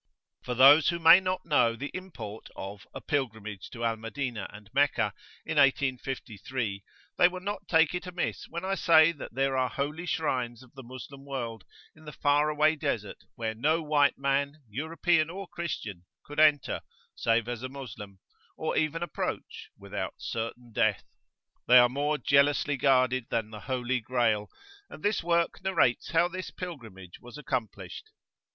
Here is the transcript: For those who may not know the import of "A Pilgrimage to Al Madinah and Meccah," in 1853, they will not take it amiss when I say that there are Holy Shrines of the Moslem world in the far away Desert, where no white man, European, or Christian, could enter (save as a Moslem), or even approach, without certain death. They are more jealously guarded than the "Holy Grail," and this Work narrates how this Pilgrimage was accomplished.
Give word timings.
For 0.41 0.55
those 0.55 0.89
who 0.89 0.97
may 0.97 1.19
not 1.19 1.45
know 1.45 1.75
the 1.75 1.91
import 1.93 2.49
of 2.55 2.87
"A 2.91 3.01
Pilgrimage 3.01 3.69
to 3.69 3.83
Al 3.83 3.97
Madinah 3.97 4.47
and 4.51 4.67
Meccah," 4.73 5.13
in 5.45 5.57
1853, 5.57 6.83
they 7.19 7.27
will 7.27 7.39
not 7.39 7.67
take 7.67 7.93
it 7.93 8.07
amiss 8.07 8.45
when 8.49 8.65
I 8.65 8.73
say 8.73 9.11
that 9.11 9.35
there 9.35 9.55
are 9.55 9.69
Holy 9.69 10.07
Shrines 10.07 10.63
of 10.63 10.73
the 10.73 10.81
Moslem 10.81 11.23
world 11.23 11.65
in 11.95 12.05
the 12.05 12.11
far 12.11 12.49
away 12.49 12.75
Desert, 12.75 13.19
where 13.35 13.53
no 13.53 13.83
white 13.83 14.17
man, 14.17 14.63
European, 14.67 15.29
or 15.29 15.47
Christian, 15.47 16.03
could 16.23 16.39
enter 16.39 16.81
(save 17.13 17.47
as 17.47 17.61
a 17.61 17.69
Moslem), 17.69 18.17
or 18.57 18.75
even 18.75 19.03
approach, 19.03 19.69
without 19.77 20.15
certain 20.17 20.71
death. 20.71 21.03
They 21.67 21.77
are 21.77 21.89
more 21.89 22.17
jealously 22.17 22.75
guarded 22.75 23.27
than 23.29 23.51
the 23.51 23.59
"Holy 23.59 23.99
Grail," 23.99 24.49
and 24.89 25.03
this 25.03 25.21
Work 25.23 25.61
narrates 25.63 26.09
how 26.09 26.27
this 26.27 26.49
Pilgrimage 26.49 27.19
was 27.19 27.37
accomplished. 27.37 28.09